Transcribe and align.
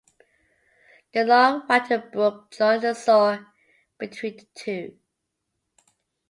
The 1.13 1.23
Long 1.25 1.61
Whatton 1.67 2.09
Brook 2.11 2.49
joins 2.49 2.81
the 2.81 2.95
Soar 2.95 3.53
between 3.99 4.37
the 4.37 4.47
two. 4.55 4.97